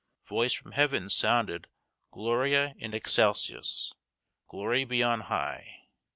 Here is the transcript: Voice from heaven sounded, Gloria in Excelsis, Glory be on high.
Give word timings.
Voice 0.25 0.53
from 0.53 0.71
heaven 0.71 1.11
sounded, 1.11 1.67
Gloria 2.09 2.73
in 2.79 2.95
Excelsis, 2.95 3.93
Glory 4.47 4.83
be 4.83 5.03
on 5.03 5.19
high. 5.19 5.89